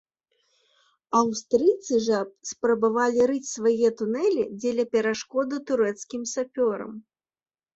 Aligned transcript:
Аўстрыйцы 1.19 1.99
жа 2.05 2.19
спрабавалі 2.51 3.27
рыць 3.33 3.51
свае 3.57 3.87
тунэлі, 4.01 4.43
дзеля 4.59 4.85
перашкоды 4.97 5.55
турэцкім 5.69 6.21
сапёрам. 6.35 6.91